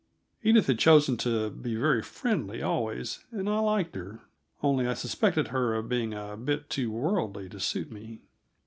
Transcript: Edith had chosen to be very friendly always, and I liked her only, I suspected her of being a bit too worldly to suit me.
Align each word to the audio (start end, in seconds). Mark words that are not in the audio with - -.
Edith 0.41 0.65
had 0.65 0.79
chosen 0.79 1.15
to 1.17 1.51
be 1.51 1.75
very 1.75 2.01
friendly 2.01 2.59
always, 2.59 3.23
and 3.29 3.47
I 3.47 3.59
liked 3.59 3.93
her 3.93 4.21
only, 4.63 4.87
I 4.87 4.95
suspected 4.95 5.49
her 5.49 5.75
of 5.75 5.89
being 5.89 6.11
a 6.15 6.35
bit 6.35 6.71
too 6.71 6.89
worldly 6.89 7.47
to 7.49 7.59
suit 7.59 7.91
me. 7.91 8.21